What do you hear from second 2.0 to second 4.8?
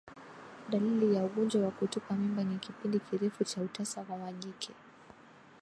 mimba ni kipindi kirefu cha utasa kwa majike